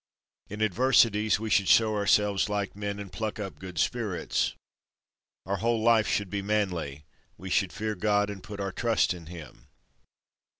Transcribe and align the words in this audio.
In 0.49 0.63
adversities 0.63 1.39
we 1.39 1.51
should 1.51 1.67
show 1.67 1.95
ourselves 1.95 2.49
like 2.49 2.75
men, 2.75 2.97
and 2.97 3.13
pluck 3.13 3.39
up 3.39 3.59
good 3.59 3.77
spirits. 3.77 4.55
Our 5.45 5.57
whole 5.57 5.79
life 5.83 6.07
should 6.07 6.31
be 6.31 6.41
manly; 6.41 7.05
we 7.37 7.51
should 7.51 7.71
fear 7.71 7.93
God 7.93 8.31
and 8.31 8.41
put 8.41 8.59
our 8.59 8.71
trust 8.71 9.13
in 9.13 9.27
him. 9.27 9.67